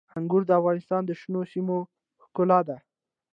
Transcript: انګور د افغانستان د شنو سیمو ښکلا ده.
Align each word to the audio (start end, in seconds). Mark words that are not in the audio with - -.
انګور 0.17 0.41
د 0.47 0.51
افغانستان 0.59 1.01
د 1.05 1.11
شنو 1.21 1.41
سیمو 1.51 1.77
ښکلا 2.23 2.59
ده. 2.67 2.77